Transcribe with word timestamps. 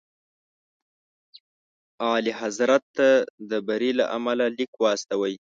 اعلیحضرت 2.09 2.83
ته 2.97 3.07
د 3.49 3.51
بري 3.67 3.91
له 3.99 4.05
امله 4.17 4.45
لیک 4.57 4.71
واستوئ. 4.83 5.35